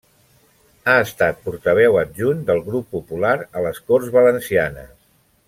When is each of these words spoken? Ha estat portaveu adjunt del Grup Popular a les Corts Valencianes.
Ha 0.85 0.95
estat 1.01 1.43
portaveu 1.49 1.99
adjunt 1.99 2.41
del 2.47 2.63
Grup 2.71 2.89
Popular 2.97 3.35
a 3.61 3.65
les 3.67 3.83
Corts 3.91 4.11
Valencianes. 4.19 4.91